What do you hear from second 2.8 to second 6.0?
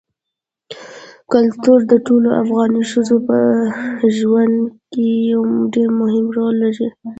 ښځو په ژوند کې یو ډېر